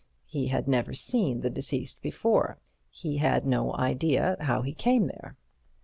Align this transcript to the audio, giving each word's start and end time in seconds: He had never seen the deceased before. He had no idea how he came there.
He 0.25 0.47
had 0.47 0.67
never 0.67 0.95
seen 0.95 1.41
the 1.41 1.51
deceased 1.51 2.01
before. 2.01 2.57
He 2.89 3.17
had 3.17 3.45
no 3.45 3.75
idea 3.75 4.35
how 4.39 4.63
he 4.63 4.73
came 4.73 5.05
there. 5.05 5.37